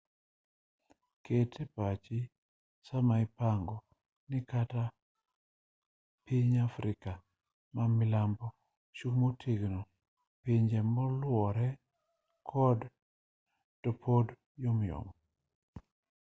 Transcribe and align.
ket 1.23 1.51
epachi 1.63 2.19
sama 2.87 3.15
ipango 3.25 3.77
ni 4.29 4.39
kata 4.51 4.83
ka 4.89 4.95
piny 6.25 6.53
afrika 6.67 7.11
mamilambo 7.75 8.45
ochung' 8.55 9.19
motegno 9.21 9.79
pinje 10.43 10.79
moluore 10.95 11.67
to 13.81 13.89
pod 14.01 14.27
yomyom 14.63 15.05